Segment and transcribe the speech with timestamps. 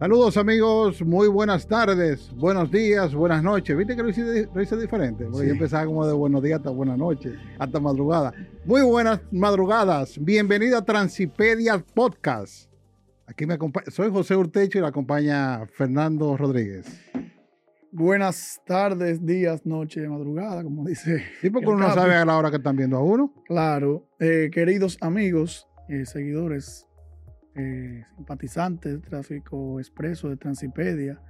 [0.00, 3.76] Saludos amigos, muy buenas tardes, buenos días, buenas noches.
[3.76, 5.26] ¿Viste que lo hice, lo hice diferente?
[5.26, 8.32] Porque yo empezaba como de buenos días hasta buenas noches, hasta madrugada.
[8.64, 12.72] Muy buenas madrugadas, bienvenida a Transipedia Podcast.
[13.26, 16.86] Aquí me acompaña, soy José Urtecho y la acompaña Fernando Rodríguez.
[17.92, 21.24] Buenas tardes, días, noche, madrugada, como dice.
[21.42, 23.34] Sí, porque uno no sabe a la hora que están viendo a uno.
[23.44, 26.86] Claro, eh, queridos amigos, eh, seguidores
[27.56, 31.20] eh, simpatizantes de Tráfico Expreso de Transipedia.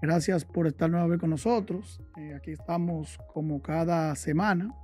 [0.00, 2.00] Gracias por estar nuevamente con nosotros.
[2.16, 4.74] Eh, aquí estamos como cada semana.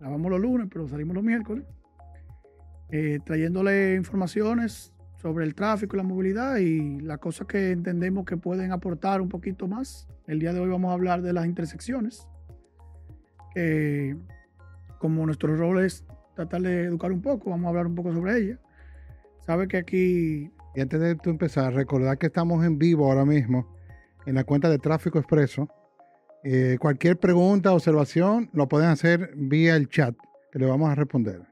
[0.00, 1.64] Grabamos los lunes, pero salimos los miércoles.
[2.90, 8.36] Eh, trayéndole informaciones sobre el tráfico y la movilidad y las cosas que entendemos que
[8.36, 10.08] pueden aportar un poquito más.
[10.26, 12.28] El día de hoy vamos a hablar de las intersecciones.
[14.98, 18.38] como nuestro rol es tratar de educar un poco, vamos a hablar un poco sobre
[18.38, 18.61] ellas.
[19.46, 20.50] Sabe que aquí...
[20.74, 23.66] Y antes de tú empezar, recordar que estamos en vivo ahora mismo
[24.24, 25.68] en la cuenta de Tráfico Expreso.
[26.44, 30.14] Eh, cualquier pregunta, observación, lo pueden hacer vía el chat,
[30.50, 31.42] que le vamos a responder.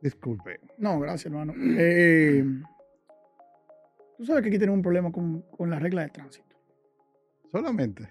[0.00, 0.60] Disculpe.
[0.78, 1.54] No, gracias, hermano.
[1.56, 2.44] Eh,
[4.18, 6.56] tú sabes que aquí tenemos un problema con, con la regla de tránsito.
[7.50, 8.08] Solamente.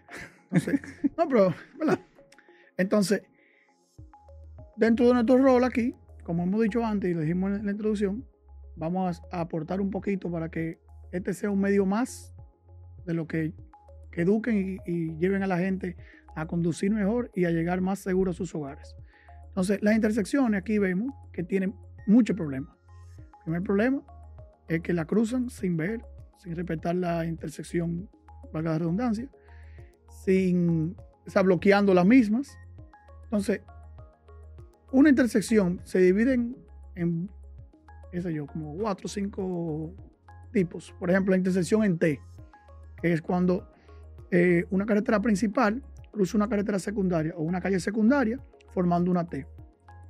[0.50, 0.82] No sé.
[1.18, 2.00] No, pero, ¿verdad?
[2.78, 3.22] Entonces,
[4.76, 8.26] dentro de nuestro rol aquí, como hemos dicho antes y lo dijimos en la introducción,
[8.76, 10.80] vamos a aportar un poquito para que
[11.12, 12.34] este sea un medio más
[13.06, 13.54] de lo que,
[14.14, 15.96] eduquen y, lleven a la gente
[16.36, 18.96] a conducir mejor y a llegar más seguro a sus hogares.
[19.48, 21.76] Entonces, las intersecciones aquí vemos que tienen
[22.08, 22.76] muchos problemas.
[23.18, 24.02] El primer problema
[24.68, 26.02] es que la cruzan sin ver,
[26.38, 28.10] sin respetar la intersección,
[28.54, 29.30] valga la redundancia,
[30.24, 32.58] sin, o sea, bloqueando las mismas.
[33.24, 33.62] Entonces,
[34.92, 36.34] una intersección se divide
[36.96, 37.30] en
[38.12, 39.94] qué sé yo, como cuatro o cinco
[40.52, 40.94] tipos.
[41.00, 42.20] Por ejemplo, la intersección en T,
[43.02, 43.72] que es cuando
[44.30, 48.40] eh, una carretera principal cruza una carretera secundaria o una calle secundaria
[48.70, 49.48] formando una T.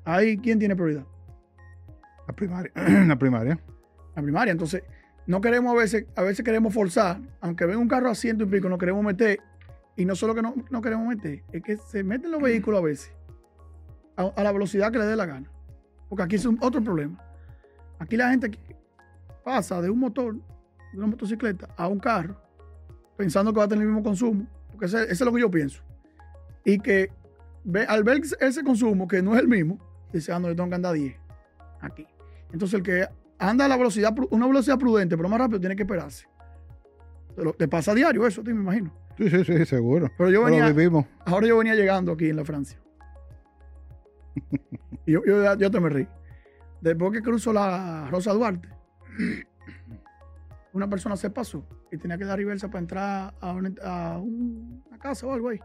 [0.04, 1.06] Ahí, ¿quién tiene prioridad?
[2.28, 2.72] La primaria.
[3.08, 3.60] la primaria.
[4.16, 4.52] La primaria.
[4.52, 4.84] Entonces,
[5.28, 8.48] no queremos a veces, a veces queremos forzar, aunque venga un carro a ciento y
[8.48, 9.40] pico, no queremos meter,
[9.96, 12.84] y no solo que no, no queremos meter, es que se meten los vehículos a
[12.84, 13.14] veces
[14.18, 15.50] a, a la velocidad que le dé la gana.
[16.10, 17.24] Porque aquí es un, otro problema.
[18.02, 18.50] Aquí la gente
[19.44, 22.36] pasa de un motor, de una motocicleta, a un carro,
[23.16, 25.84] pensando que va a tener el mismo consumo, porque ese, es lo que yo pienso.
[26.66, 27.12] Y que
[27.88, 29.78] al ver ese consumo, que no es el mismo,
[30.12, 31.16] dice, ah, no, yo tengo que andar 10
[31.82, 32.08] aquí.
[32.52, 33.08] Entonces el que
[33.38, 36.28] anda a la velocidad, una velocidad prudente, pero más rápido, tiene que esperarse.
[37.56, 38.92] Te, pasa a diario eso, te me imagino.
[39.16, 40.10] Sí, sí, sí, seguro.
[40.18, 40.74] Pero yo venía,
[41.26, 42.80] ahora yo venía llegando aquí en la Francia.
[45.06, 46.08] y yo, yo, yo te me reí.
[46.82, 48.68] Después que cruzó la Rosa Duarte,
[50.74, 55.34] una persona se pasó y tenía que dar reversa para entrar a una, casa o
[55.34, 55.60] algo ahí.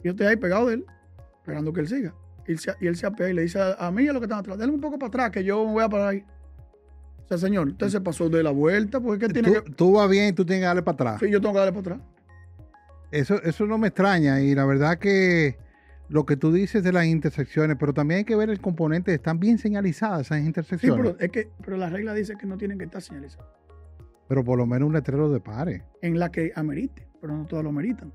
[0.00, 0.86] Y yo estoy ahí pegado de él,
[1.38, 2.14] esperando que él siga.
[2.46, 4.26] Y él se, y él se apea y le dice a, mí a lo que
[4.26, 6.24] están atrás, denle un poco para atrás que yo me voy a parar ahí.
[7.24, 9.60] O sea, señor, usted se pasó de la vuelta porque tiene que...
[9.60, 11.20] Tú vas bien y tú tienes que darle para atrás.
[11.20, 12.08] Sí, yo tengo que darle para atrás.
[13.10, 15.58] Eso, eso no me extraña y la verdad que
[16.08, 19.38] lo que tú dices de las intersecciones, pero también hay que ver el componente, están
[19.38, 20.96] bien señalizadas esas intersecciones.
[20.96, 23.46] Sí, pero, es que, pero la regla dice que no tienen que estar señalizadas.
[24.28, 25.82] Pero por lo menos un letrero de pares.
[26.02, 28.12] En la que amerite, pero no todas lo ameritan.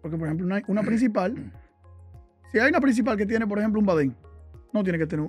[0.00, 1.34] Porque, por ejemplo, una, una, principal,
[2.52, 4.16] si hay una principal que tiene, por ejemplo, un badén,
[4.72, 5.28] no tiene que tener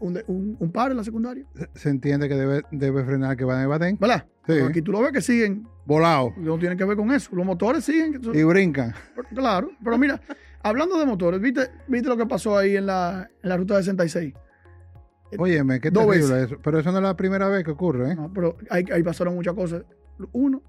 [0.00, 1.44] un, un, par en la secundaria.
[1.74, 3.98] Se, entiende que debe, debe frenar que va en el badén.
[4.00, 4.26] ¿Verdad?
[4.46, 4.54] Sí.
[4.60, 5.66] aquí tú lo ves que siguen.
[5.84, 6.36] Volados.
[6.36, 7.34] No tiene que ver con eso.
[7.34, 8.20] Los motores siguen.
[8.32, 8.94] Y brincan.
[9.34, 10.20] Claro, pero mira,
[10.62, 14.34] Hablando de motores, ¿viste, ¿viste lo que pasó ahí en la, en la ruta 66?
[15.38, 16.56] Óyeme, qué terrible eso.
[16.62, 18.14] Pero eso no es la primera vez que ocurre, ¿eh?
[18.14, 19.82] No, pero ahí, ahí pasaron muchas cosas.
[20.32, 20.62] Uno,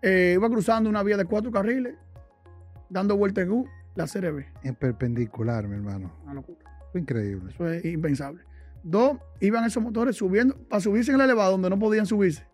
[0.00, 1.94] eh, iba cruzando una vía de cuatro carriles,
[2.88, 4.44] dando vuelta en U, la CRB.
[4.62, 6.12] En perpendicular, mi hermano.
[6.24, 6.58] Una locura.
[6.90, 7.52] Fue increíble.
[7.52, 8.42] Eso es impensable.
[8.82, 12.44] Dos, iban esos motores subiendo, para subirse en el elevado donde no podían subirse.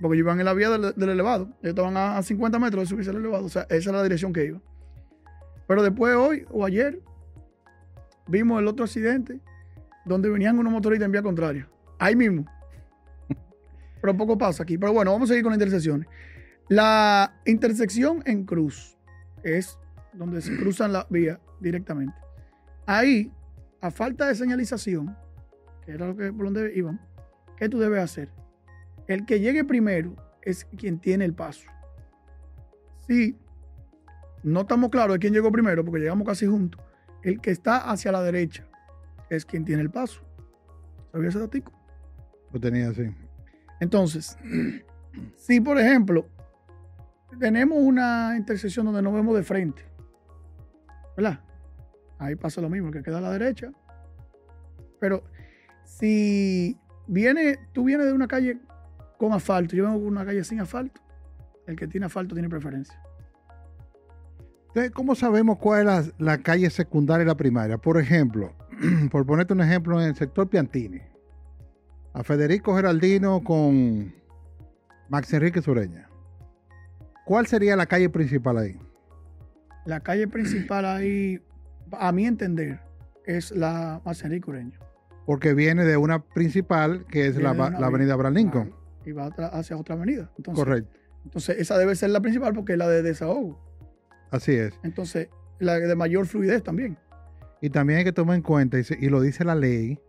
[0.00, 1.48] Porque iban en la vía del, elevado.
[1.62, 3.46] Ellos estaban a, a 50 metros de subirse al elevado.
[3.46, 4.60] O sea, esa es la dirección que iba.
[5.72, 7.00] Pero después hoy o ayer
[8.28, 9.40] vimos el otro accidente
[10.04, 11.66] donde venían unos motoristas en vía contraria.
[11.98, 12.44] Ahí mismo.
[14.02, 14.76] Pero poco pasa aquí.
[14.76, 16.06] Pero bueno, vamos a seguir con las intersecciones.
[16.68, 18.98] La intersección en cruz
[19.44, 19.78] es
[20.12, 22.18] donde se cruzan la vía directamente.
[22.84, 23.32] Ahí,
[23.80, 25.16] a falta de señalización,
[25.86, 27.00] que era lo que por donde iban,
[27.56, 28.28] ¿qué tú debes hacer?
[29.06, 31.66] El que llegue primero es quien tiene el paso.
[33.08, 33.38] Si
[34.42, 36.80] no estamos claros de quién llegó primero porque llegamos casi juntos.
[37.22, 38.66] El que está hacia la derecha
[39.30, 40.22] es quien tiene el paso.
[41.12, 41.72] ¿Sabía ese datico?
[42.52, 43.14] Lo tenía así.
[43.80, 44.36] Entonces,
[45.36, 46.26] si por ejemplo
[47.38, 49.82] tenemos una intersección donde nos vemos de frente,
[51.16, 51.40] ¿verdad?
[52.18, 53.72] Ahí pasa lo mismo, el que queda a la derecha.
[55.00, 55.24] Pero
[55.84, 58.60] si viene, tú vienes de una calle
[59.18, 61.00] con asfalto, yo vengo de una calle sin asfalto,
[61.66, 63.00] el que tiene asfalto tiene preferencia.
[64.72, 67.76] Entonces, ¿cómo sabemos cuál es la, la calle secundaria y la primaria?
[67.76, 68.54] Por ejemplo,
[69.10, 71.02] por ponerte un ejemplo, en el sector Piantini,
[72.14, 74.14] a Federico Geraldino con
[75.10, 76.08] Max Enrique Sureña.
[77.26, 78.78] ¿Cuál sería la calle principal ahí?
[79.84, 81.38] La calle principal ahí,
[81.92, 82.80] a mi entender,
[83.26, 84.78] es la Max Enrique Ureña.
[85.26, 88.68] Porque viene de una principal que es la, avenida Abraham Lincoln.
[88.70, 90.30] Claro, y va otra- hacia otra avenida.
[90.38, 90.98] Entonces, Correcto.
[91.24, 93.60] Entonces, esa debe ser la principal porque es la de desahogo.
[94.32, 94.72] Así es.
[94.82, 95.28] Entonces,
[95.60, 96.98] la de mayor fluidez también.
[97.60, 100.00] Y también hay que tomar en cuenta, y lo dice la ley,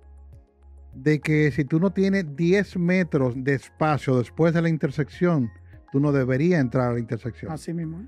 [0.96, 5.52] de que si tú no tienes 10 metros de espacio después de la intersección,
[5.92, 7.52] tú no deberías entrar a la intersección.
[7.52, 8.02] Así mismo.
[8.02, 8.08] ¿eh?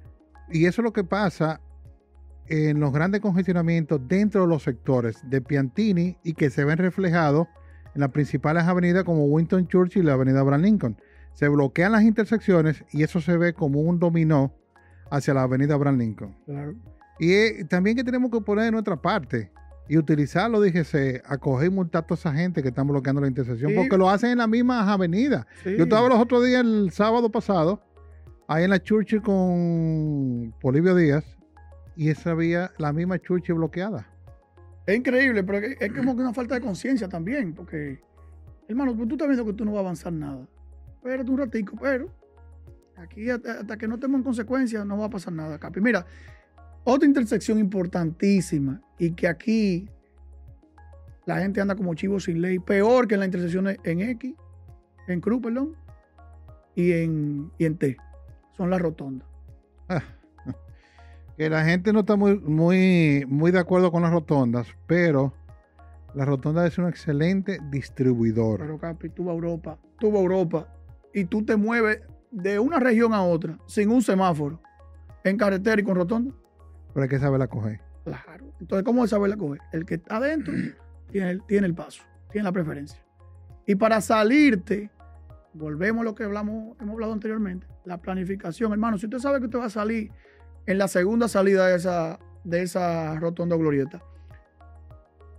[0.52, 1.62] Y eso es lo que pasa
[2.48, 7.48] en los grandes congestionamientos dentro de los sectores de Piantini y que se ven reflejados
[7.94, 10.98] en las principales avenidas como Winston Churchill y la avenida Abraham Lincoln.
[11.34, 14.54] Se bloquean las intersecciones y eso se ve como un dominó
[15.10, 16.36] hacia la avenida Abraham Lincoln.
[16.46, 16.76] Claro.
[17.20, 19.52] Y eh, también que tenemos que poner de nuestra parte
[19.88, 23.28] y utilizarlo, díjese, a coger y multar a toda esa gente que están bloqueando la
[23.28, 23.78] intersección, Sí.
[23.78, 25.46] porque lo hacen en las mismas avenidas.
[25.64, 25.76] Sí.
[25.78, 27.82] Yo estaba los otros días, el sábado pasado,
[28.48, 31.24] ahí en la Churchill con Polivio Díaz,
[31.96, 34.08] y esa vía, la misma Churchill bloqueada.
[34.88, 38.02] Es increíble, pero es, es como que una falta de conciencia también, porque,
[38.68, 40.48] hermano, pues tú estás viendo que tú no vas a avanzar nada.
[40.96, 42.10] Espérate un ratico, pero
[42.98, 45.82] aquí hasta, que no estemos en consecuencias no va a pasar nada, Capi.
[45.82, 46.06] Mira,
[46.84, 49.90] otra intersección importantísima y que aquí
[51.26, 54.36] la gente anda como chivo sin ley, peor que en las intersecciones en X,
[55.08, 55.76] en Cruz, perdón,
[56.76, 57.98] y en, y en T,
[58.56, 59.28] son las rotondas.
[59.90, 60.04] Ah,
[61.38, 65.34] que la gente no está muy, muy, muy de acuerdo con las rotondas, pero
[66.14, 68.60] la rotonda es un excelente distribuidor.
[68.60, 70.68] Pero Capi, tú vas a Europa, tú vas a Europa
[71.14, 72.02] y tú te mueves
[72.36, 74.62] de una región a otra sin un semáforo,
[75.24, 76.34] en carretera y con rotonda.
[76.94, 77.80] pero hay que saberla coger.
[78.04, 78.46] Claro.
[78.60, 79.60] Entonces, ¿cómo saber la coger?
[79.72, 80.54] El que está adentro
[81.12, 83.00] tiene el, tiene el paso, tiene la preferencia.
[83.66, 84.92] Y para salirte,
[85.54, 88.72] volvemos a lo que hablamos, hemos hablado anteriormente, la planificación.
[88.72, 90.12] Hermano, si usted sabe que usted va a salir
[90.68, 94.04] en la segunda salida de esa, de esa rotonda glorieta,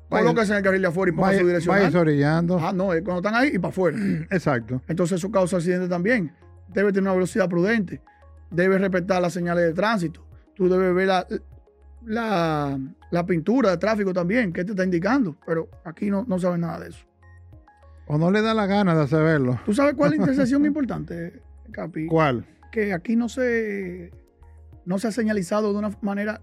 [0.09, 1.75] Vaya- colóquese en el carril de afuera y ponga Vaya, su dirección.
[1.77, 2.59] vaya orillando.
[2.61, 3.99] Ah, no, es cuando están ahí y para afuera.
[4.31, 4.81] Exacto.
[4.89, 6.33] Entonces eso causa accidentes también.
[6.77, 8.01] Debe tener una velocidad prudente.
[8.51, 10.25] Debe respetar las señales de tránsito.
[10.55, 11.27] Tú debes ver la,
[12.05, 12.79] la,
[13.11, 15.37] la pintura de tráfico también, que te está indicando.
[15.47, 17.05] Pero aquí no, no sabes nada de eso.
[18.07, 19.59] O no le da la gana de saberlo.
[19.65, 21.43] ¿Tú sabes cuál es la intersección importante,
[21.73, 22.07] Capi?
[22.07, 22.47] ¿Cuál?
[22.71, 24.13] Que aquí no se,
[24.85, 26.41] no se ha señalizado de una manera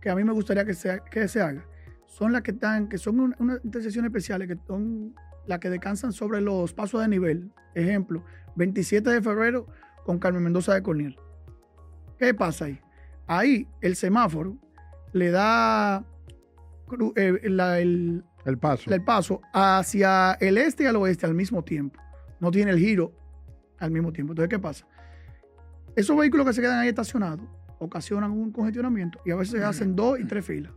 [0.00, 1.64] que a mí me gustaría que se, que se haga.
[2.06, 5.14] Son las que están, que son un- unas intersecciones especiales, que son
[5.46, 7.50] las que descansan sobre los pasos de nivel.
[7.74, 8.24] Ejemplo,
[8.64, 9.66] 27 de febrero
[10.04, 11.16] con Carmen Mendoza de Corniel.
[12.18, 12.78] ¿Qué pasa ahí?
[13.26, 14.56] Ahí el semáforo
[15.12, 16.04] le da
[17.16, 18.92] eh, la- el, El paso.
[18.92, 21.98] el paso hacia el este y al oeste al mismo tiempo.
[22.38, 23.12] No tiene el giro
[23.78, 24.32] al mismo tiempo.
[24.32, 24.86] Entonces, ¿qué pasa?
[25.96, 27.46] Esos vehículos que se quedan ahí estacionados
[27.78, 30.72] ocasionan un congestionamiento y a veces hacen dos y tres filas.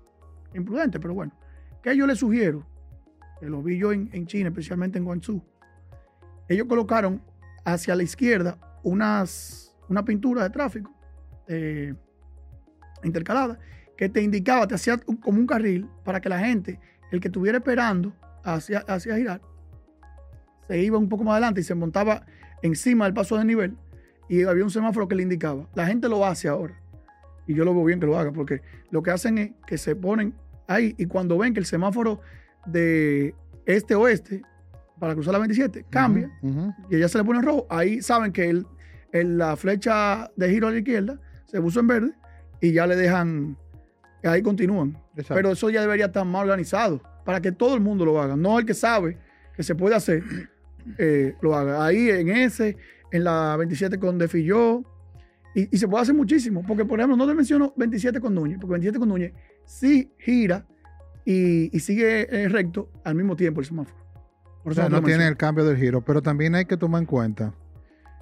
[0.53, 1.33] Imprudente, pero bueno.
[1.81, 2.65] ¿Qué yo les sugiero?
[3.41, 5.43] Que lo vi yo en, en China, especialmente en Guangzhou.
[6.47, 7.21] Ellos colocaron
[7.65, 10.93] hacia la izquierda unas, una pintura de tráfico
[11.47, 11.93] eh,
[13.03, 13.59] intercalada
[13.97, 16.79] que te indicaba, te hacía como un carril para que la gente,
[17.11, 19.41] el que estuviera esperando hacia, hacia girar,
[20.67, 22.25] se iba un poco más adelante y se montaba
[22.61, 23.77] encima del paso de nivel
[24.29, 25.69] y había un semáforo que le indicaba.
[25.75, 26.79] La gente lo hace ahora.
[27.45, 29.95] Y yo lo veo bien que lo haga, porque lo que hacen es que se
[29.95, 30.33] ponen
[30.67, 32.21] ahí y cuando ven que el semáforo
[32.65, 34.41] de este-oeste
[34.99, 36.31] para cruzar la 27 cambia,
[36.89, 38.65] y ya se le pone en rojo, ahí saben que el,
[39.11, 42.11] el- la flecha de giro a la izquierda se puso en verde
[42.61, 43.57] y ya le dejan,
[44.23, 44.97] ahí continúan.
[45.15, 45.35] Exacto.
[45.35, 48.57] Pero eso ya debería estar más organizado para que todo el mundo lo haga, no
[48.59, 49.17] el que sabe
[49.55, 50.23] que se puede hacer,
[50.97, 51.85] eh, lo haga.
[51.85, 52.77] Ahí en ese,
[53.11, 54.83] en la 27 con Defilló,
[55.55, 58.57] y, y se puede hacer muchísimo, porque por ejemplo, no te menciono 27 con Núñez,
[58.59, 59.33] porque 27 con Núñez
[59.65, 60.65] sí gira
[61.25, 64.02] y, y sigue eh, recto al mismo tiempo el semáforo.
[64.63, 65.29] Por O sea, no lo tiene menciono.
[65.31, 67.53] el cambio del giro, pero también hay que tomar en cuenta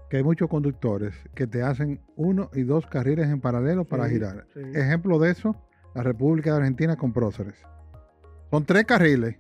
[0.10, 4.14] que hay muchos conductores que te hacen uno y dos carriles en paralelo para Sí,
[4.16, 4.46] girar.
[4.54, 4.60] sí.
[4.74, 5.56] Ejemplo de eso,
[5.96, 7.56] la República de Argentina con próceres.
[8.50, 9.38] Son tres carriles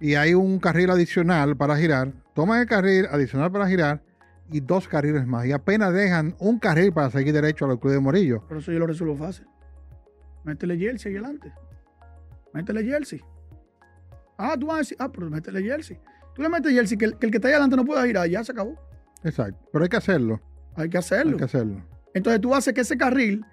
[0.00, 2.12] y hay un carril adicional para girar.
[2.34, 4.02] Toman el carril adicional para girar
[4.50, 5.44] y dos carriles más.
[5.44, 8.44] Y apenas dejan un carril para seguir derecho a los Cruz de Morillo.
[8.48, 9.46] Pero eso yo lo resuelvo fácil.
[10.44, 11.52] Métele Jersey ahí adelante.
[12.54, 13.20] Métele Jersey.
[14.38, 15.98] Ah, tú vas a decir, ah, pero métele Jersey.
[16.38, 18.16] Tú le metes Jersey, que el que, el que está ahí adelante no pueda ir,
[18.30, 18.76] ya se acabó.
[19.24, 19.58] Exacto.
[19.72, 20.40] Pero hay que hacerlo.
[20.76, 21.32] Hay que hacerlo.
[21.32, 21.82] Hay que hacerlo.
[22.14, 23.44] Entonces tú haces que ese carril,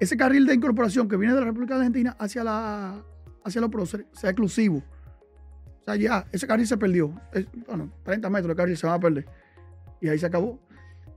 [0.00, 3.04] ese carril de incorporación que viene de la República Argentina hacia la
[3.44, 4.78] hacia los próceres sea exclusivo.
[4.78, 7.12] O sea, ya, ese carril se perdió.
[7.34, 9.26] Es- bueno, 30 metros de carril se van a perder.
[10.00, 10.58] Y ahí se acabó.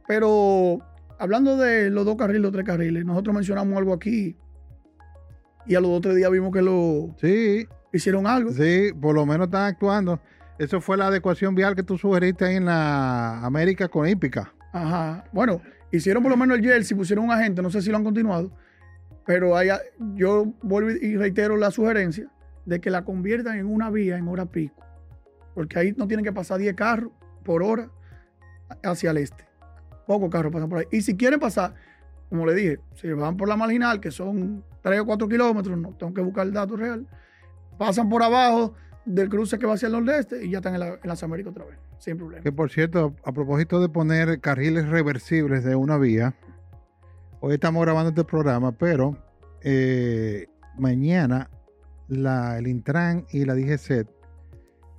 [0.07, 0.79] Pero
[1.17, 4.35] hablando de los dos carriles, los tres carriles, nosotros mencionamos algo aquí.
[5.65, 8.51] Y a los dos o tres días vimos que lo Sí, hicieron algo.
[8.51, 10.19] sí, por lo menos están actuando.
[10.57, 14.53] Eso fue la adecuación vial que tú sugeriste ahí en la América con Hípica.
[14.71, 15.25] Ajá.
[15.33, 18.03] Bueno, hicieron por lo menos el jersey, pusieron un agente, no sé si lo han
[18.03, 18.51] continuado,
[19.25, 19.69] pero hay,
[20.13, 22.29] yo vuelvo y reitero la sugerencia
[22.65, 24.75] de que la conviertan en una vía en hora pico,
[25.53, 27.11] porque ahí no tienen que pasar 10 carros
[27.43, 27.89] por hora
[28.83, 29.45] hacia el este.
[30.07, 30.85] Pocos carros pasan por ahí.
[30.91, 31.73] Y si quieren pasar,
[32.29, 35.93] como le dije, si van por la marginal, que son 3 o 4 kilómetros, no
[35.95, 37.07] tengo que buscar el dato real,
[37.77, 38.73] pasan por abajo
[39.05, 41.51] del cruce que va hacia el nordeste y ya están en, la- en las Américas
[41.51, 42.43] otra vez, sin problema.
[42.43, 46.33] Que por cierto, a propósito de poner carriles reversibles de una vía,
[47.39, 49.17] hoy estamos grabando este programa, pero
[49.61, 50.47] eh,
[50.77, 51.49] mañana
[52.07, 54.07] la, el Intran y la DGCET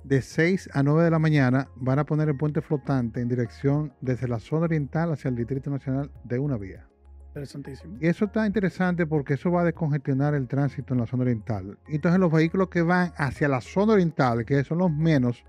[0.03, 3.93] de 6 a 9 de la mañana van a poner el puente flotante en dirección
[3.99, 6.87] desde la zona oriental hacia el Distrito Nacional de una vía.
[7.37, 7.97] Interesantísimo.
[8.01, 11.77] Y eso está interesante porque eso va a descongestionar el tránsito en la zona oriental.
[11.87, 15.43] Entonces los vehículos que van hacia la zona oriental, que son los menos,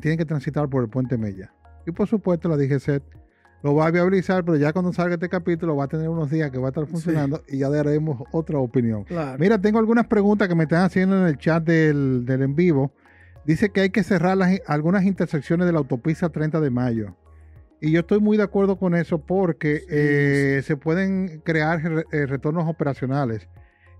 [0.00, 1.52] tienen que transitar por el puente Mella.
[1.86, 3.02] Y por supuesto la DGCET
[3.62, 6.50] lo va a viabilizar, pero ya cuando salga este capítulo va a tener unos días
[6.50, 9.04] que va a estar funcionando y ya daremos otra opinión.
[9.04, 9.38] Claro.
[9.38, 12.92] Mira, tengo algunas preguntas que me están haciendo en el chat del, del en vivo.
[13.44, 17.16] Dice que hay que cerrar las- algunas intersecciones de la autopista 30 de mayo.
[17.80, 22.04] Y yo estoy muy de acuerdo con eso porque Sí, eh, se pueden crear re-
[22.12, 23.48] eh, retornos operacionales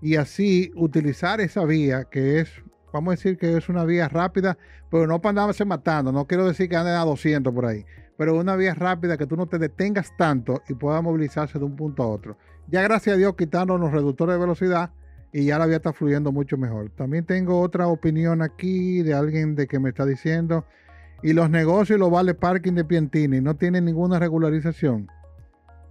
[0.01, 2.49] y así utilizar esa vía que es,
[2.93, 4.57] vamos a decir que es una vía rápida,
[4.89, 6.11] pero no para andarse matando.
[6.11, 7.85] No quiero decir que anden a 200 por ahí,
[8.17, 11.75] pero una vía rápida que tú no te detengas tanto y puedas movilizarse de un
[11.75, 12.37] punto a otro.
[12.67, 14.91] Ya gracias a Dios quitaron los reductores de velocidad
[15.31, 16.89] y ya la vía está fluyendo mucho mejor.
[16.91, 20.65] También tengo otra opinión aquí de alguien de que me está diciendo,
[21.21, 25.09] y los negocios y los vales parking de Piantini no tienen ninguna regularización.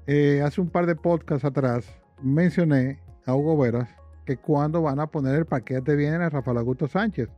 [0.07, 1.85] Eh, hace un par de podcasts atrás
[2.23, 3.89] mencioné a Hugo Veras
[4.25, 7.29] que cuando van a poner el paquete viene a Rafael Augusto Sánchez.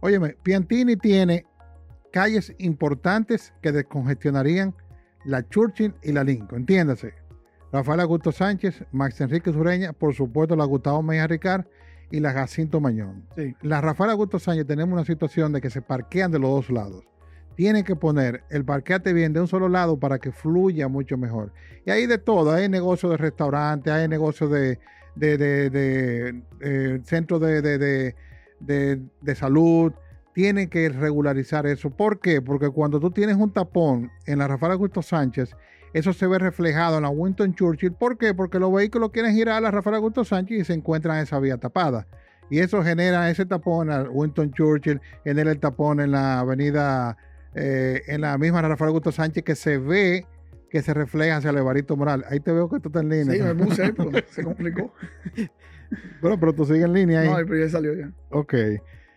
[0.00, 1.46] Óyeme, Piantini tiene
[2.12, 4.74] calles importantes que descongestionarían
[5.24, 7.14] la Churchill y la Lincoln, entiéndase.
[7.72, 11.66] Rafael Augusto Sánchez, Max Enrique Sureña, por supuesto la Gustavo Mejía Ricard
[12.10, 13.26] y la Jacinto Mañón.
[13.36, 13.54] Sí.
[13.60, 17.04] La Rafael Augusto Sánchez tenemos una situación de que se parquean de los dos lados.
[17.58, 21.52] Tienen que poner el parqueate bien de un solo lado para que fluya mucho mejor.
[21.84, 24.78] Y hay de todo, hay negocios de restaurantes, hay negocios de,
[25.16, 28.14] de, de, de, eh, centros de,
[29.34, 29.92] salud.
[30.32, 31.90] Tienen que regularizar eso.
[31.90, 32.40] ¿Por qué?
[32.40, 35.50] Porque cuando tú tienes un tapón en la Rafael Augusto Sánchez,
[35.92, 37.90] eso se ve reflejado en la Winston Churchill.
[37.90, 38.34] ¿Por qué?
[38.34, 41.56] Porque los vehículos quieren girar a la Rafael Augusto Sánchez y se encuentran esa vía
[41.56, 42.06] tapada.
[42.50, 47.16] Y eso genera ese tapón en la Winston Churchill, genera el tapón en la avenida,
[47.60, 50.26] eh, en la misma Rafael Augusto Sánchez, que se ve
[50.70, 52.24] que se refleja hacia el Evarito Moral.
[52.28, 53.34] Ahí te veo que tú estás en línea.
[53.34, 54.92] Sí, me puse, ahí, pero se complicó.
[56.20, 57.28] Bueno, pero tú sigues en línea ahí.
[57.28, 58.12] No, pero ya salió ya.
[58.30, 58.54] ok.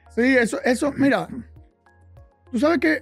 [0.09, 1.27] Sí, eso, eso, mira,
[2.51, 3.01] tú sabes que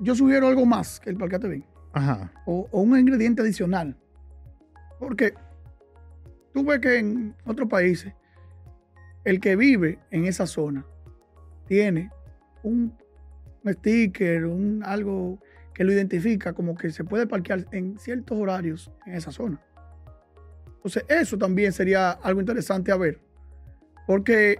[0.00, 2.32] yo sugiero algo más que el parquete bien, Ajá.
[2.46, 3.96] o, o un ingrediente adicional.
[4.98, 5.34] Porque
[6.52, 8.12] tú ves que en otros países,
[9.24, 10.84] el que vive en esa zona
[11.66, 12.10] tiene
[12.62, 12.94] un
[13.68, 15.38] sticker, un algo
[15.74, 19.60] que lo identifica como que se puede parquear en ciertos horarios en esa zona.
[20.76, 23.18] Entonces, eso también sería algo interesante a ver.
[24.06, 24.58] Porque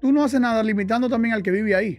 [0.00, 1.98] tú no haces nada limitando también al que vive ahí.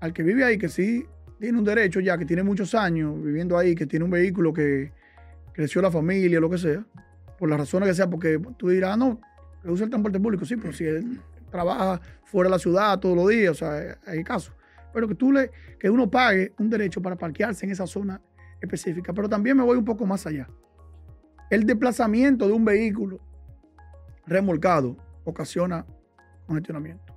[0.00, 1.06] Al que vive ahí, que sí
[1.38, 4.92] tiene un derecho ya, que tiene muchos años viviendo ahí, que tiene un vehículo que
[5.52, 6.84] creció la familia, lo que sea,
[7.38, 9.20] por las razones que sea, porque tú dirás, "Ah, no,
[9.62, 13.16] que usa el transporte público, sí, pero si él trabaja fuera de la ciudad todos
[13.16, 14.54] los días, o sea, hay casos.
[14.92, 18.20] Pero que tú le, que uno pague un derecho para parquearse en esa zona
[18.60, 19.12] específica.
[19.12, 20.48] Pero también me voy un poco más allá.
[21.50, 23.20] El desplazamiento de un vehículo
[24.26, 25.86] remolcado ocasiona
[26.46, 27.14] congestionamiento.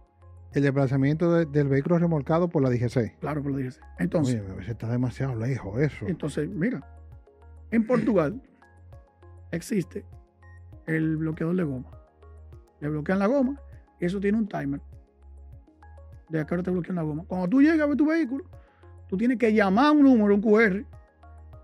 [0.54, 3.18] El desplazamiento de- del vehículo remolcado por la DGC.
[3.20, 3.80] Claro que lo dije.
[3.98, 6.08] Entonces, Oye, a veces está demasiado lejos eso.
[6.08, 6.88] entonces, mira,
[7.72, 8.40] en Portugal
[9.52, 10.06] existe
[10.86, 11.90] el bloqueador de goma.
[12.82, 13.60] Le bloquean la goma
[14.06, 14.82] eso tiene un timer.
[16.30, 17.24] De acá ahora te bloquean la goma.
[17.28, 18.46] Cuando tú llegas a ver tu vehículo,
[19.08, 20.86] tú tienes que llamar a un número, un QR,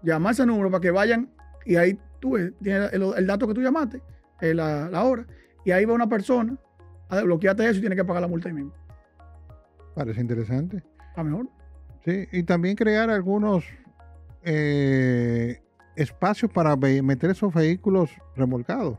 [0.03, 1.29] llamar ese número para que vayan
[1.65, 4.01] y ahí tú ves, tienes el, el dato que tú llamaste,
[4.41, 5.25] eh, la, la hora,
[5.65, 6.57] y ahí va una persona
[7.09, 8.73] a desbloquearte eso y tiene que pagar la multa ahí mismo.
[9.95, 10.83] Parece interesante.
[11.15, 11.47] A mejor.
[12.05, 13.65] Sí, y también crear algunos
[14.43, 15.61] eh,
[15.95, 18.97] espacios para meter esos vehículos remolcados.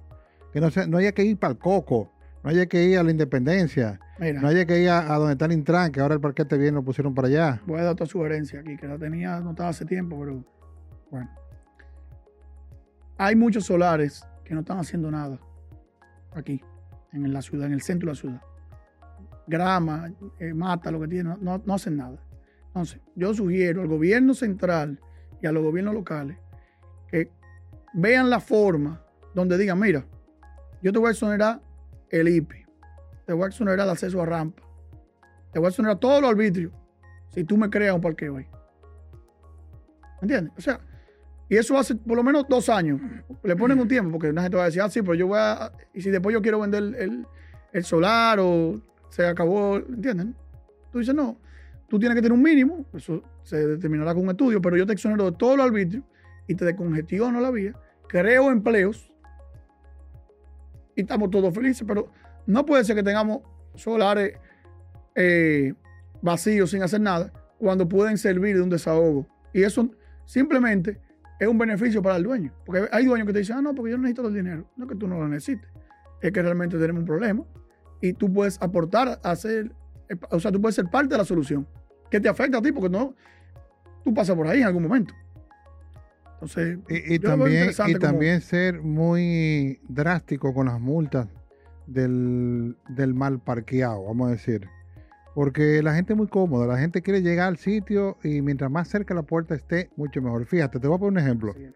[0.52, 3.02] Que no, se- no haya que ir para el Coco, no haya que ir a
[3.02, 6.14] la Independencia, Mira, no haya que ir a, a donde está el Intran, que ahora
[6.14, 7.62] el parquete bien lo pusieron para allá.
[7.66, 10.44] voy a dar otra sugerencia aquí, que la tenía anotada hace tiempo, pero
[11.11, 11.30] bueno.
[13.18, 15.38] Hay muchos solares que no están haciendo nada
[16.32, 16.62] aquí,
[17.12, 18.40] en la ciudad, en el centro de la ciudad.
[19.47, 22.18] Grama, eh, mata, lo que tiene, no, no hacen nada.
[22.68, 25.00] Entonces, yo sugiero al gobierno central
[25.42, 26.38] y a los gobiernos locales
[27.09, 27.30] que
[27.92, 29.02] vean la forma
[29.35, 30.04] donde digan, mira,
[30.82, 31.61] yo te voy a exonerar
[32.10, 32.66] el IPI,
[33.26, 34.62] te voy a exonerar el acceso a rampa,
[35.52, 36.72] te voy a exonerar todos los arbitrios
[37.30, 38.46] si tú me creas un parqueo ahí.
[40.20, 40.52] ¿Entiendes?
[40.56, 40.80] O sea,
[41.48, 43.00] y eso hace por lo menos dos años.
[43.42, 45.38] Le ponen un tiempo, porque una gente va a decir, ah, sí, pero yo voy
[45.38, 45.72] a.
[45.94, 47.26] Y si después yo quiero vender el,
[47.72, 50.36] el solar o se acabó, ¿entienden?
[50.92, 51.38] Tú dices, no,
[51.88, 54.92] tú tienes que tener un mínimo, eso se determinará con un estudio, pero yo te
[54.92, 56.04] exonero de todos los arbitrios
[56.46, 57.74] y te descongestiono la vía,
[58.08, 59.09] creo empleos
[60.97, 62.11] y estamos todos felices, pero
[62.47, 63.40] no puede ser que tengamos
[63.75, 64.38] solares
[65.14, 65.75] eh,
[66.23, 69.26] vacíos sin hacer nada cuando pueden servir de un desahogo.
[69.52, 69.90] Y eso
[70.25, 71.00] simplemente
[71.38, 72.52] es un beneficio para el dueño.
[72.64, 74.70] Porque hay dueños que te dicen, ah, no, porque yo no necesito el dinero.
[74.76, 75.68] No es que tú no lo necesites.
[76.20, 77.44] Es que realmente tenemos un problema
[78.00, 79.73] y tú puedes aportar a hacer,
[80.30, 81.66] o sea, tú puedes ser parte de la solución.
[82.11, 83.14] Que te afecta a ti porque no,
[84.04, 85.14] tú pasas por ahí en algún momento.
[86.42, 91.28] Entonces, Y, también, y como- también ser muy drástico con las multas
[91.87, 94.66] del, del mal parqueado, vamos a decir.
[95.35, 98.88] Porque la gente es muy cómoda, la gente quiere llegar al sitio y mientras más
[98.88, 100.45] cerca la puerta esté, mucho mejor.
[100.47, 101.54] Fíjate, te voy a poner un ejemplo.
[101.56, 101.67] Sí.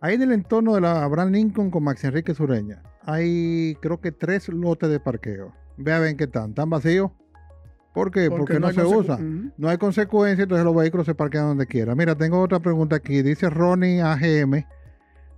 [0.00, 4.12] Ahí en el entorno de la Abraham Lincoln con Max Enrique Sureña, hay creo que
[4.12, 5.52] tres lotes de parqueo.
[5.76, 6.50] Ve a ver qué están.
[6.50, 7.10] ¿Están vacíos?
[7.98, 8.28] ¿Por qué?
[8.30, 8.80] Porque, no, hay se.
[9.14, 9.50] Ujú.
[9.56, 11.94] No hay consecuencia, entonces los vehículos se parquean donde quiera.
[11.94, 13.22] Mira, tengo otra pregunta aquí.
[13.22, 14.64] Dice Ronnie AGM.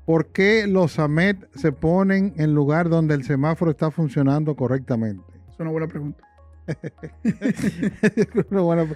[0.05, 5.23] ¿Por qué los AMET se ponen en lugar donde el semáforo está funcionando correctamente?
[5.53, 6.25] Es una buena pregunta.
[8.51, 8.87] Una buena-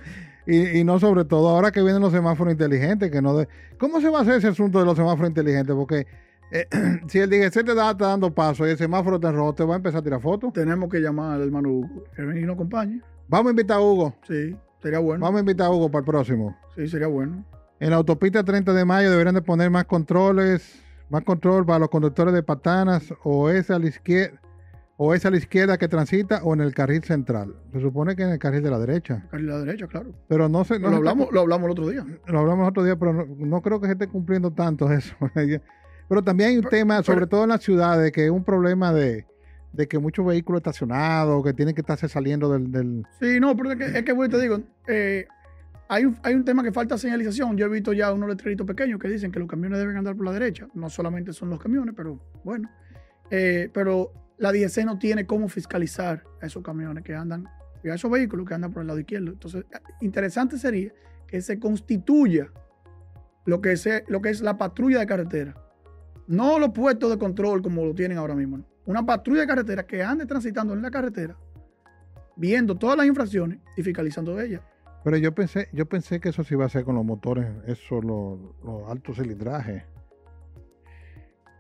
[0.46, 3.48] y, y no sobre todo ahora que vienen los semáforos inteligentes, que no de-
[3.78, 5.74] ¿Cómo se va a hacer ese asunto de los semáforos inteligentes?
[5.74, 6.06] Porque
[6.50, 6.66] eh,
[7.08, 9.64] si el DGC te da, está dando paso y el semáforo está en rojo, te
[9.64, 10.52] va a empezar a tirar fotos.
[10.52, 12.04] Tenemos que llamar al hermano Hugo.
[12.14, 13.00] Que y nos acompañe.
[13.28, 14.14] Vamos a invitar a Hugo.
[14.26, 15.24] Sí, sería bueno.
[15.24, 16.56] Vamos a invitar a Hugo para el próximo.
[16.74, 17.44] Sí, sería bueno.
[17.80, 21.88] En la autopista 30 de mayo deberían de poner más controles, más control para los
[21.88, 24.40] conductores de patanas o es a la izquierda
[24.96, 27.56] o es a la izquierda que transita o en el carril central.
[27.72, 30.12] Se supone que en el carril de la derecha, Carril a la derecha, claro.
[30.28, 32.06] pero no sé, no lo, hablamos, lo hablamos el otro día.
[32.26, 35.16] lo hablamos otro día, pero no, no creo que se esté cumpliendo tanto eso.
[36.08, 38.44] pero también hay un Pero- tema, sobre pero- todo en las ciudades, que es un
[38.44, 39.26] problema de,
[39.74, 42.70] de que muchos vehículos estacionados, que tienen que estarse saliendo del...
[42.70, 45.26] del- Sí, no, pero es que, es bueno, te digo, eh,
[45.88, 47.56] hay, un, hay un tema que falta señalización.
[47.56, 50.26] Yo he visto ya unos letreritos pequeños que dicen que los camiones deben andar por
[50.26, 50.68] la derecha.
[50.74, 52.70] No solamente son los camiones, pero bueno.
[53.30, 57.46] Eh, pero la DGC no tiene cómo fiscalizar a esos camiones que andan,
[57.82, 59.32] y a esos vehículos que andan por el lado izquierdo.
[59.32, 59.64] Entonces,
[60.00, 60.92] interesante sería
[61.26, 62.48] que se constituya
[63.44, 65.54] lo que, se, lo que es la patrulla de carretera.
[66.26, 68.58] No los puestos de control como lo tienen ahora mismo.
[68.58, 68.64] ¿no?
[68.86, 71.36] Una patrulla de carretera que ande transitando en la carretera,
[72.36, 74.62] viendo todas las infracciones y fiscalizando de ellas.
[75.04, 78.00] Pero yo pensé, yo pensé que eso se iba a hacer con los motores, eso,
[78.00, 79.84] los, los altos cilindrajes.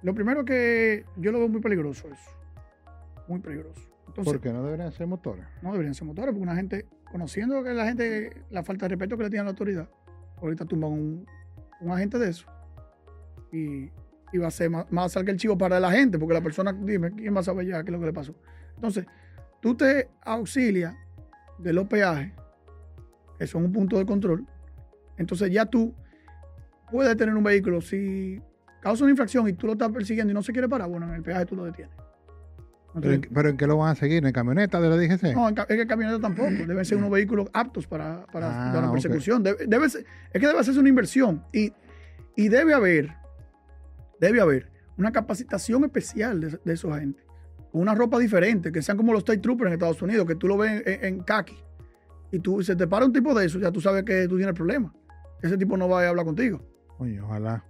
[0.02, 2.30] Lo primero que yo lo veo muy peligroso eso.
[3.28, 3.80] Muy peligroso.
[4.06, 5.44] Entonces, ¿Por qué no deberían ser motores?
[5.62, 9.16] no deberían ser motores, porque una gente, conociendo que la gente, la falta de respeto
[9.16, 9.88] que le tiene a la autoridad,
[10.40, 11.26] ahorita tumban un,
[11.80, 12.46] un agente de eso.
[13.52, 13.90] Y,
[14.34, 16.72] y va a ser más, más que el chivo para la gente, porque la persona,
[16.72, 18.34] dime, ¿quién va a saber ya qué es lo que le pasó?
[18.74, 19.06] Entonces,
[19.60, 20.94] tú te auxilias
[21.58, 22.32] de los peajes,
[23.38, 24.44] que son un punto de control.
[25.16, 25.94] Entonces ya tú
[26.90, 28.42] puedes tener un vehículo, si
[28.82, 31.14] causa una infracción y tú lo estás persiguiendo y no se quiere parar, bueno, en
[31.14, 31.94] el peaje tú lo detienes.
[32.92, 34.24] ¿No ¿Pero en, pero en qué lo van a seguir?
[34.26, 35.34] ¿En camioneta de la DGC?
[35.34, 36.50] no, en es que camioneta tampoco.
[36.50, 38.92] Deben ser unos vehículos aptos para, para Ah, ok.
[38.92, 39.42] persecución.
[39.44, 41.44] Debe, debe ser- es que debe hacerse una inversión.
[41.52, 41.72] Y,
[42.36, 43.12] y debe haber,
[44.20, 47.24] debe haber una capacitación especial de, de esos agentes.
[47.72, 50.46] Con una ropa diferente, que sean como los State Troopers en Estados Unidos, que tú
[50.48, 51.56] lo ves en, en khaki.
[52.30, 54.54] Y tú, se te para un tipo de eso, ya tú sabes que tú tienes
[54.54, 54.92] problemas.
[55.42, 56.60] Ese tipo no va a hablar contigo.
[56.98, 57.64] Oye, ojalá.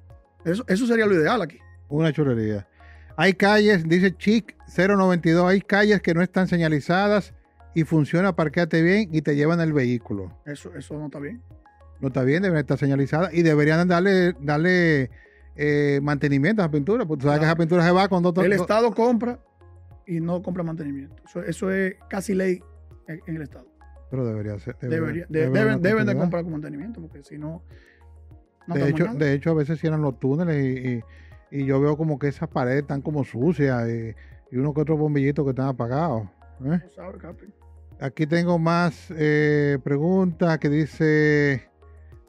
[0.45, 1.59] Eso, eso sería lo ideal aquí.
[1.89, 2.67] Una chulería.
[3.17, 7.33] Hay calles, dice Chic 092, hay calles que no están señalizadas
[7.75, 10.37] y funciona parqueate bien y te llevan el vehículo.
[10.45, 11.43] Eso, eso no está bien.
[12.01, 15.11] no está bien, debería estar señalizada y deberían darle, darle
[15.57, 18.53] eh, mantenimiento a esa pintura, porque tú sabes que esa pintura se va cuando El
[18.53, 19.39] Estado compra
[20.07, 21.23] y no compra mantenimiento.
[21.27, 22.61] Eso, eso es casi ley
[23.09, 23.67] en, en el Estado.
[24.11, 24.77] Pero debería ser.
[24.81, 27.63] Debería, de- deben, deben de comprar con mantenimiento, porque si no.
[28.67, 29.19] no de, hecho, nada.
[29.19, 31.03] de hecho, a veces cierran los túneles y, y-
[31.51, 34.15] y yo veo como que esas paredes están como sucias y,
[34.51, 36.25] y uno que otro bombillito que están apagados.
[36.65, 36.81] ¿eh?
[36.85, 37.47] No sabe, Capi.
[38.01, 41.69] Aquí tengo más eh, preguntas que dice,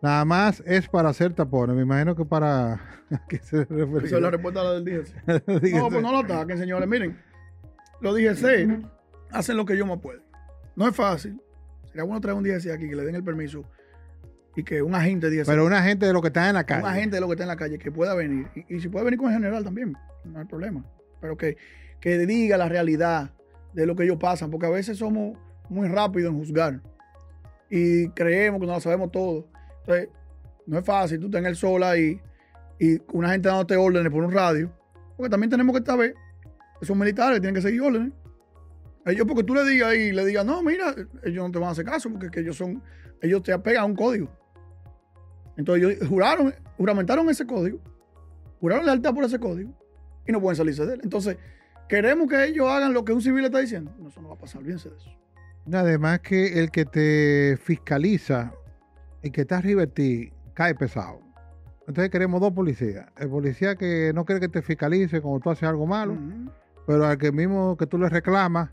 [0.01, 1.75] nada más es para hacer tapones.
[1.75, 2.73] Me imagino que para...
[3.11, 4.07] ¿a qué se refería?
[4.07, 5.73] Esa es la respuesta a la del DGC.
[5.73, 6.87] No, pues no lo ataquen, señores.
[6.87, 7.17] Miren,
[8.01, 8.85] los DGC
[9.31, 10.21] hacen lo que ellos más pueden.
[10.75, 11.41] No es fácil.
[11.85, 13.63] Sería bueno traer un DGC aquí que le den el permiso
[14.55, 16.83] y que un agente DGC, Pero una gente de lo que está en la calle.
[16.83, 18.47] un agente de lo que está en la calle que pueda venir.
[18.55, 20.85] Y, y si puede venir con el general también, no hay problema.
[21.19, 21.57] Pero que,
[21.99, 23.31] que diga la realidad
[23.73, 25.37] de lo que ellos pasan, porque a veces somos
[25.69, 26.81] muy rápidos en juzgar
[27.69, 29.47] y creemos que no lo sabemos todo.
[29.85, 30.09] Entonces,
[30.65, 32.19] no es fácil, tú estás en el sol ahí
[32.79, 34.71] y una gente dándote órdenes por un radio,
[35.15, 36.13] porque también tenemos que
[36.79, 38.11] que son militares, tienen que seguir órdenes.
[39.05, 41.71] Ellos, porque tú le digas y le digas, no, mira, ellos no te van a
[41.71, 42.81] hacer caso, porque ellos son,
[43.21, 44.29] ellos te apegan a un código.
[45.57, 47.79] Entonces ellos juraron, juramentaron ese código,
[48.59, 49.71] juraron lealtad por ese código
[50.27, 51.01] y no pueden salirse de él.
[51.03, 51.37] Entonces,
[51.87, 53.93] queremos que ellos hagan lo que un civil está diciendo.
[53.99, 55.11] No, eso no va a pasar, olvídense de eso.
[55.71, 58.53] Además que el que te fiscaliza,
[59.25, 61.19] el que está arriba de ti, cae pesado.
[61.87, 63.07] Entonces queremos dos policías.
[63.17, 66.15] El policía que no quiere que te fiscalice cuando tú haces algo malo,
[66.85, 68.69] pero al que mismo que tú le reclamas,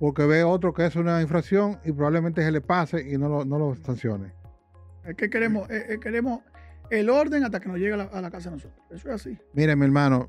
[0.00, 3.44] porque ve otro que es una infracción y probablemente se le pase y no lo,
[3.44, 4.32] no lo sancione.
[5.04, 6.40] Es que queremos, eh, queremos
[6.90, 8.84] el orden hasta que nos llegue a la, a la casa de nosotros.
[8.90, 9.38] Eso es así.
[9.52, 10.28] Mire, mi hermano,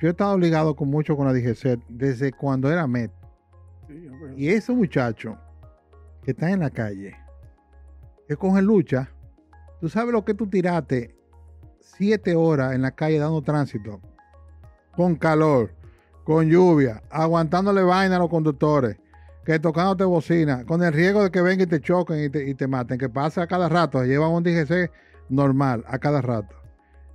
[0.00, 3.10] yo he estado ligado con mucho con la DGC desde cuando era MET.
[3.86, 4.08] Sí.
[4.36, 5.36] Y esos muchachos
[6.22, 7.14] que están en la calle,
[8.30, 9.10] que cogen lucha,
[9.80, 11.16] tú sabes lo que tú tiraste
[11.80, 14.00] siete horas en la calle dando tránsito,
[14.92, 15.74] con calor,
[16.22, 19.00] con lluvia, aguantándole vaina a los conductores,
[19.44, 22.98] que tocándote bocina, con el riesgo de que vengan y te choquen y te, maten,
[22.98, 24.92] que pasa a cada rato, llevan un DGC
[25.28, 26.54] normal a cada rato.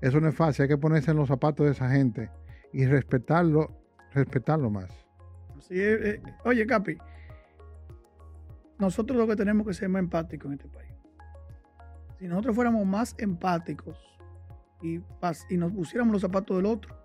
[0.02, 2.30] Eso no es fácil, hay que ponerse en los zapatos de esa gente
[2.74, 3.72] y respetarlo,
[4.12, 4.92] respetarlo más.
[5.70, 6.98] Eh, oye, Capi,
[8.78, 10.85] nosotros lo que tenemos que ser más empáticos en este país.
[12.20, 13.98] Si nosotros fuéramos más empáticos
[14.82, 15.02] y,
[15.50, 16.96] y nos pusiéramos los zapatos del otro,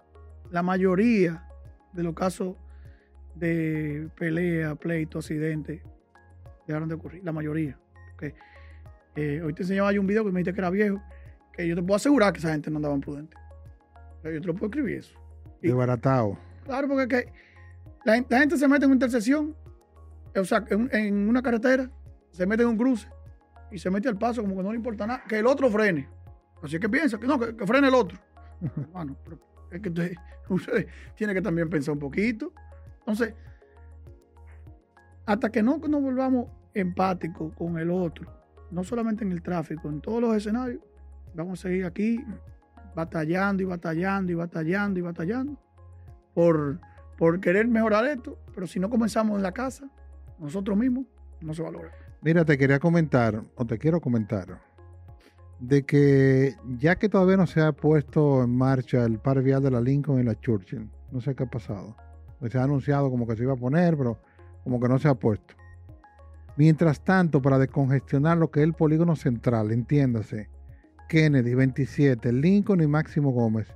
[0.50, 1.44] la mayoría
[1.92, 2.56] de los casos
[3.34, 5.82] de pelea, pleito, accidente,
[6.66, 7.24] dejaron de ocurrir.
[7.24, 7.78] La mayoría.
[8.12, 8.34] Porque,
[9.16, 11.00] eh, hoy te enseñaba yo un video que me dijiste que era viejo,
[11.52, 13.36] que yo te puedo asegurar que esa gente no andaba prudente.
[14.22, 15.14] Pero yo te lo puedo escribir eso.
[15.62, 16.36] Y- Desbaratado.
[16.64, 17.32] Claro, porque que
[18.04, 19.56] la, gen- la gente se mete en una intersección,
[20.36, 21.90] o sea, en, en una carretera,
[22.30, 23.08] se mete en un cruce
[23.70, 26.08] y se mete al paso como que no le importa nada, que el otro frene.
[26.62, 28.18] Así que piensa que no, que, frene el otro.
[28.76, 29.38] Hermano, pero
[29.70, 30.14] es que usted,
[30.48, 32.52] usted tiene que también pensar un poquito.
[33.00, 33.34] Entonces,
[35.26, 38.30] hasta que no nos volvamos empáticos con el otro,
[38.70, 40.82] no solamente en el tráfico, en todos los escenarios,
[41.34, 42.24] vamos a seguir aquí
[42.94, 45.58] batallando y batallando y batallando y batallando
[46.34, 46.80] por,
[47.16, 49.88] por querer mejorar esto, pero si no comenzamos en la casa,
[50.38, 51.06] nosotros mismos,
[51.40, 51.90] no se valora.
[52.22, 54.60] Mira, te quería comentar, o te quiero comentar,
[55.58, 59.70] de que ya que todavía no se ha puesto en marcha el par vial de
[59.70, 61.96] la Lincoln y la Churchill, no sé qué ha pasado.
[62.38, 64.18] Pues se ha anunciado como que se iba a poner, pero
[64.64, 65.54] como que no se ha puesto.
[66.56, 70.50] Mientras tanto, para descongestionar lo que es el polígono central, entiéndase,
[71.08, 73.66] Kennedy 27, Lincoln y Máximo Gómez,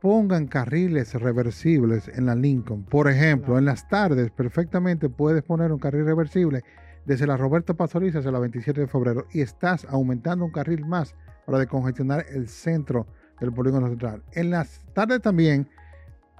[0.00, 2.82] pongan carriles reversibles en la Lincoln.
[2.82, 6.64] Por ejemplo, en las tardes perfectamente puedes poner un carril reversible
[7.08, 11.14] desde la Roberto Pastoriza hacia la 27 de febrero y estás aumentando un carril más
[11.46, 13.06] para descongestionar el centro
[13.40, 14.22] del polígono central.
[14.32, 15.66] En las tardes también,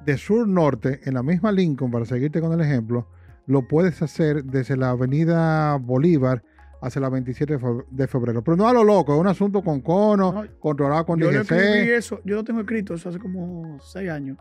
[0.05, 3.09] de sur-norte, en la misma Lincoln, para seguirte con el ejemplo,
[3.47, 6.43] lo puedes hacer desde la avenida Bolívar
[6.83, 8.45] hacia la 27 de fe- de febrero.
[8.45, 11.39] Pero no a lo loco, es un asunto con cono, No, controlado con yo, lo
[11.45, 11.97] DGC.
[11.97, 14.37] eso, yo lo tengo escrito eso hace como seis años,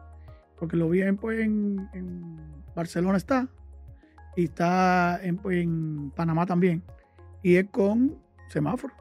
[0.59, 2.35] porque lo vi en, pues, en, en
[2.75, 3.47] Barcelona está,
[4.37, 6.81] y está en, en Panamá también,
[7.43, 8.15] y es con
[8.47, 8.93] semáforo,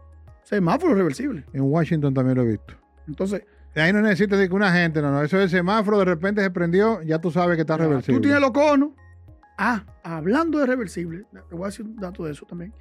[0.43, 1.45] semáforo reversible.
[1.53, 2.75] En Washington también lo he visto.
[3.07, 3.43] Entonces,
[3.77, 5.23] Ahí no necesitas de que una gente, no, no.
[5.23, 8.17] Eso es semáforo, de repente se prendió, ya tú sabes que está reversible.
[8.19, 8.93] Tú tienes los conos.
[9.59, 12.73] Ah, hablando de reversible, te voy a decir un dato de eso también.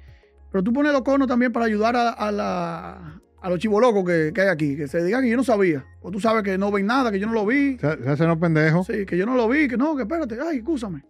[0.50, 4.32] Pero tú pones los conos también para ayudar a, a la, a los chivolocos que,
[4.34, 5.84] que hay aquí, que se digan que yo no sabía.
[6.00, 7.76] O tú sabes que no ven nada, que yo no lo vi.
[7.78, 8.86] Se, se hacen los pendejos.
[8.86, 11.04] Sí, que yo no lo vi, que no, que espérate, ay, escúchame.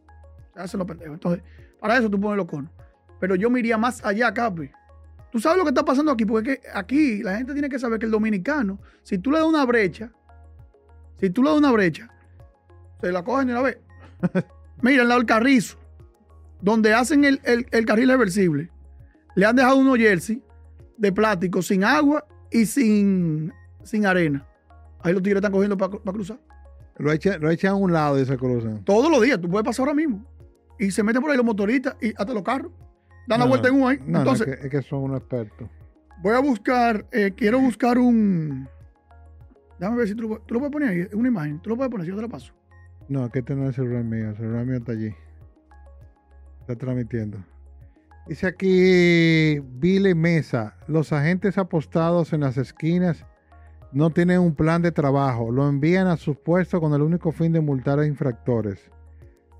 [0.56, 1.14] Hacen los pendejos.
[1.14, 1.42] Entonces,
[1.80, 2.70] para eso tú pones los conos.
[3.20, 4.70] Pero yo me iría más allá, Capi.
[5.30, 8.06] Tú sabes lo que está pasando aquí, porque aquí la gente tiene que saber que
[8.06, 10.10] el dominicano, si tú le das una brecha,
[11.18, 12.10] si tú le das una brecha,
[13.00, 13.78] se la cogen de una vez.
[14.82, 15.76] Mira, al lado del carrizo,
[16.60, 18.70] donde hacen el, carril reversible,
[19.34, 20.42] le han dejado unos jersey
[20.96, 24.46] de plástico sin agua y sin, sin arena.
[25.00, 26.38] Ahí los tigres están cogiendo para cruzar.
[26.98, 28.68] Lo echan, lo echan a un lado de esa cruza.
[28.84, 30.24] Todos los días, tú puedes pasar ahora mismo.
[30.78, 32.72] Y se meten por ahí los motoristas y hasta los carros.
[33.26, 33.98] Dan la vuelta en un ahí.
[34.06, 35.68] Entonces, es, que, son unos expertos.
[36.22, 38.68] Voy a buscar, eh, quiero buscar un.
[39.78, 41.60] Déjame ver si tú lo, tú lo, puedes poner ahí, una imagen.
[41.60, 42.52] Tú lo puedes poner, si yo te la paso.
[43.08, 44.30] No, que este no es el celular mío.
[44.30, 45.14] El celular mío está allí.
[46.60, 47.38] Está transmitiendo.
[48.26, 50.76] Dice aquí Vile Mesa.
[50.88, 53.24] Los agentes apostados en las esquinas
[53.92, 55.52] no tienen un plan de trabajo.
[55.52, 58.90] Lo envían a sus puestos con el único fin de multar a infractores.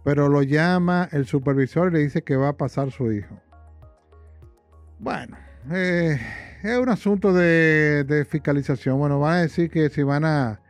[0.07, 3.43] Pero lo llama el supervisor y le dice que va a pasar su hijo.
[5.01, 5.37] Bueno,
[5.73, 6.17] eh,
[6.63, 9.01] es un asunto de, fiscalización.
[9.01, 10.61] Bueno, van a decir que si van a,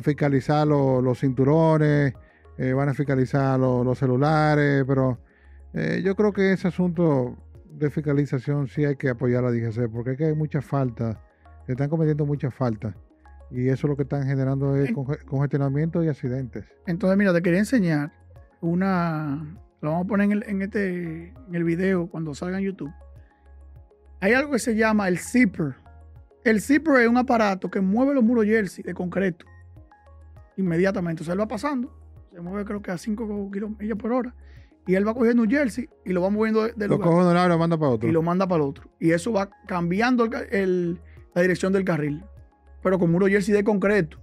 [0.00, 2.14] fiscalizar los cinturones,
[2.56, 5.18] eh, van a fiscalizar los celulares, pero
[5.74, 9.90] eh, yo creo que ese asunto de fiscalización sí hay que apoyar a la DGC,
[9.90, 11.16] porque es que hay muchas faltas,
[11.66, 12.94] se están cometiendo muchas faltas.
[13.50, 16.64] Y eso es lo que están generando es congestionamiento y accidentes.
[16.86, 18.12] Entonces, mira, te quería enseñar
[18.60, 19.56] una.
[19.80, 22.92] Lo vamos a poner en el, en este, en el video cuando salga en YouTube
[24.20, 25.76] hay algo que se llama el zipper.
[26.44, 29.46] El zipper es un aparato que mueve los muros jersey de concreto
[30.56, 31.22] inmediatamente.
[31.22, 31.92] O sea, él va pasando,
[32.32, 34.34] se mueve creo que a 5 kilómetros por hora.
[34.86, 36.98] Y él va cogiendo un jersey y lo va moviendo de, lo lugar.
[36.98, 38.08] Lo coge de un lado y lo manda para otro.
[38.08, 38.90] Y lo manda para el otro.
[38.98, 42.24] Y eso va cambiando la dirección del carril.
[42.82, 44.18] Pero con muro jersey de concreto.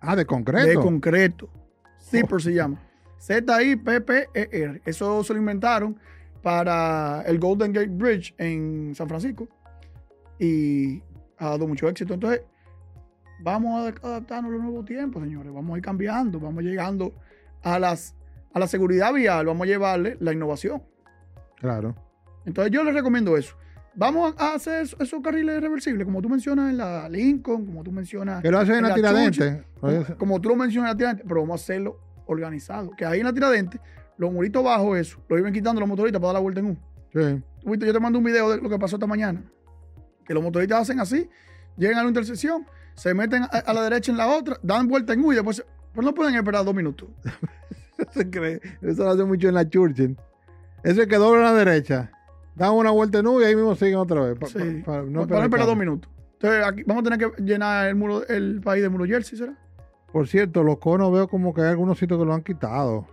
[0.00, 0.66] Ah, de concreto.
[0.66, 1.48] De concreto.
[2.00, 2.82] Zipper se llama.
[3.18, 4.82] Z-I-P-P-E-R.
[4.84, 5.98] Eso se lo inventaron
[6.42, 9.48] para el Golden Gate Bridge en San Francisco
[10.38, 11.02] y
[11.38, 12.14] ha dado mucho éxito.
[12.14, 12.42] Entonces,
[13.40, 15.52] vamos a adaptarnos a los nuevos tiempos, señores.
[15.52, 17.12] Vamos a ir cambiando, vamos llegando
[17.62, 18.14] a, las,
[18.52, 20.82] a la seguridad vial, vamos a llevarle la innovación.
[21.56, 21.96] Claro.
[22.44, 23.56] Entonces, yo les recomiendo eso.
[23.94, 28.42] Vamos a hacer esos, carriles reversibles, como tú mencionas en la Lincoln, como tú mencionas.
[28.42, 31.62] Que lo hacen en, la, como, como, tú lo mencionas en la tiradente, pero vamos
[31.62, 32.90] a hacerlo organizado.
[32.96, 33.80] Que ahí en la tiradente
[34.18, 36.78] los muritos bajos, eso, lo iban quitando los motoristas para dar la vuelta en un.
[37.12, 37.42] Sí.
[37.84, 39.42] Yo te mando un video de lo que pasó esta mañana.
[40.24, 41.28] Que los motoristas hacen así,
[41.76, 45.24] llegan a la intersección, se meten a, la derecha en la otra, dan vuelta en
[45.24, 45.64] U y después.
[45.94, 47.08] Pues no pueden esperar dos minutos.
[48.10, 48.60] se cree.
[48.82, 50.16] Eso lo hace mucho en la Churchill.
[50.82, 52.12] Ese que dobla a la derecha,
[52.54, 54.38] dan una vuelta en U y ahí mismo siguen otra vez.
[54.50, 54.82] sí.
[54.84, 56.10] para, no esperar dos minutos.
[56.34, 59.56] Entonces aquí vamos a tener que llenar el muro, el país de muro Jersey, ¿será?
[60.12, 63.06] Por cierto, los conos veo como que hay algunos sitios que lo han quitado.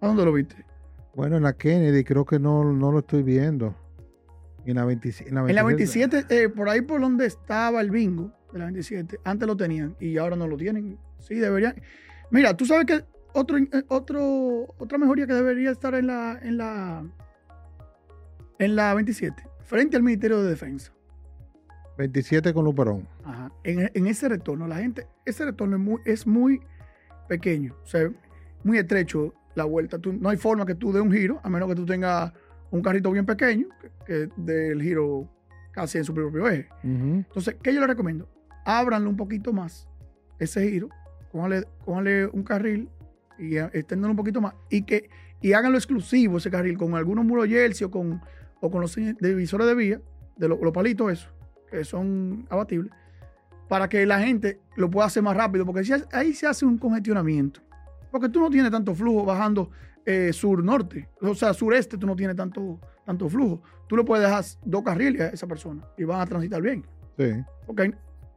[0.00, 0.64] ¿A dónde lo viste?
[1.14, 3.74] Bueno, en la Kennedy creo que no, no lo estoy viendo.
[4.66, 5.30] En la, 27.
[5.30, 9.46] En la 27, eh, por ahí por donde estaba el bingo de la 27, antes
[9.46, 10.98] lo tenían y ahora no lo tienen.
[11.20, 11.80] Sí, deberían.
[12.30, 16.56] Mira, tú sabes que otro, eh, otro, otra mejoría que debería estar en la, en
[16.56, 17.04] la,
[18.58, 20.92] en la 27, frente al Ministerio de Defensa.
[21.98, 23.08] 27 con Luperón.
[23.24, 23.52] Ajá.
[23.64, 26.60] En, en, ese retorno, la gente, ese retorno es muy, es muy
[27.28, 28.10] pequeño, o sea,
[28.62, 29.98] muy estrecho la vuelta.
[30.20, 32.32] no hay forma que tú dé un giro, a menos que tú tengas
[32.70, 33.68] un carrito bien pequeño,
[34.04, 35.28] que, dé el giro
[35.72, 36.68] casi en su propio eje.
[36.82, 38.28] Entonces, ¿qué yo le recomiendo?
[38.64, 39.88] Ábranlo un poquito más,
[40.38, 40.88] ese giro,
[41.32, 42.88] cójanle, un carril
[43.38, 45.10] y extendanlo un poquito más y que
[45.42, 48.22] y háganlo exclusivo ese carril con algunos muros jersey o con,
[48.60, 50.00] o con los divisores de vía,
[50.36, 51.32] de los palitos esos,
[51.78, 52.90] que son abatibles,
[53.68, 57.60] para que la gente lo pueda hacer más rápido, porque ahí se hace un congestionamiento.
[58.10, 59.70] Porque tú no tienes tanto flujo bajando
[60.04, 61.08] eh, sur-norte.
[61.20, 63.62] O sea, sureste tú no tienes tanto, tanto flujo.
[63.88, 66.86] Tú le puedes dejar dos carriles a esa persona y van a transitar bien.
[67.18, 67.32] Sí.
[67.66, 67.92] Okay.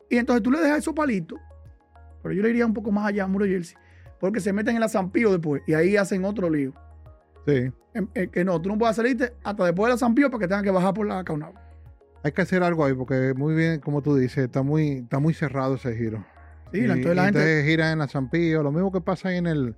[0.10, 1.40] Y entonces tú le dejas esos palitos,
[2.22, 3.78] pero yo le iría un poco más allá a Muro Jersey,
[4.20, 6.74] porque se meten en la Zampío después y ahí hacen otro lío.
[7.46, 7.72] Sí.
[7.94, 10.48] Em, eh, que no, tú no puedes salirte hasta después de la Zampío para que
[10.48, 11.54] tengan que bajar por la Caunabo.
[12.24, 15.34] Hay que hacer algo ahí porque muy bien, como tú dices, está muy, está muy
[15.34, 16.26] cerrado ese giro.
[16.72, 17.64] Sí, entonces la gente...
[17.66, 19.76] gira en la Zampillo, lo mismo que pasa ahí en el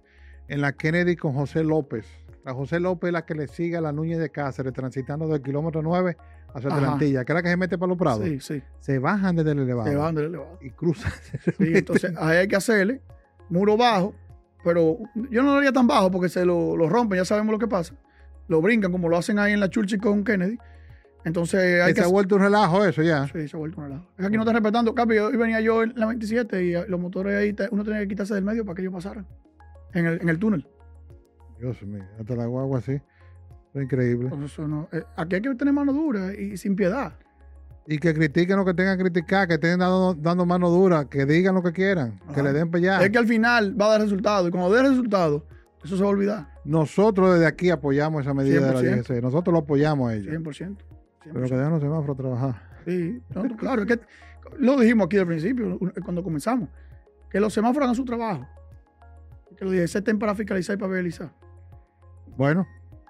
[0.52, 2.06] en la Kennedy con José López.
[2.44, 5.42] La José López es la que le sigue a la Núñez de Cáceres, transitando del
[5.42, 6.18] kilómetro 9
[6.54, 8.26] hacia Atlantilla, que es la que se mete para los prados.
[8.26, 8.64] Sí, sí.
[8.80, 9.90] Se bajan desde el elevado.
[9.90, 10.60] Se bajan del elevado.
[10.62, 11.14] Y cruzan.
[11.58, 13.02] Sí, entonces ahí hay que hacerle
[13.48, 14.14] muro bajo,
[14.64, 14.98] pero
[15.30, 17.96] yo no lo haría tan bajo porque se lo, rompen, ya sabemos lo que pasa.
[18.50, 20.58] Lo brincan como lo hacen ahí en la Churchill con Kennedy.
[21.24, 22.02] Entonces hay que.
[22.02, 23.28] Se ha vuelto un relajo eso ya.
[23.28, 24.06] Sí, se ha vuelto un relajo.
[24.12, 24.96] Es que aquí no está respetando.
[24.96, 28.34] Capi, hoy venía yo en la 27 y los motores ahí, uno tenía que quitarse
[28.34, 29.28] del medio para que ellos pasaran
[29.94, 30.68] en el, en el túnel.
[31.60, 32.94] Dios mío, hasta la guagua así.
[33.74, 34.30] Es increíble.
[34.44, 37.14] Eso no- eh, aquí hay que tener mano dura y sin piedad.
[37.88, 41.26] Y que critiquen lo que tengan que criticar, que estén dando, dando mano dura, que
[41.26, 43.02] digan lo que quieran, que le den pellar.
[43.04, 44.48] Es que al final va a dar resultado.
[44.48, 45.46] Y cuando dé resultado,
[45.84, 46.48] eso se va a olvidar.
[46.64, 49.04] Nosotros desde aquí apoyamos esa medida de la 100%.
[49.08, 49.22] DGC.
[49.22, 50.32] Nosotros lo apoyamos a ellos.
[50.34, 50.78] 100%.
[51.24, 52.62] Pero que dejan los semáforos trabajar.
[52.86, 54.00] Sí, no, claro, es que
[54.58, 56.70] lo dijimos aquí al principio, cuando comenzamos,
[57.30, 58.48] que los semáforos hagan su trabajo.
[59.58, 61.32] Que los 16 estén para fiscalizar y para viabilizar.
[62.36, 62.66] Bueno,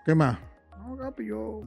[0.05, 0.39] ¿qué más?
[0.77, 1.61] No, Gapi, yo,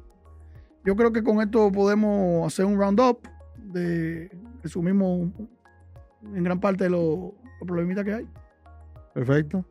[0.84, 3.26] yo creo que con esto podemos hacer un roundup
[3.56, 4.30] de
[4.62, 5.30] resumimos
[6.34, 7.18] en gran parte los,
[7.60, 8.28] los problemitas que hay.
[9.14, 9.64] Perfecto.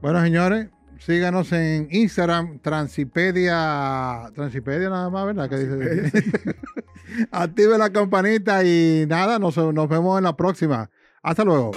[0.00, 4.30] Bueno, señores, síganos en Instagram, Transipedia.
[4.34, 5.48] Transipedia nada más, ¿verdad?
[5.48, 6.24] Que dice.
[7.30, 10.90] Active la campanita y nada, nos, nos vemos en la próxima.
[11.22, 11.72] Hasta luego.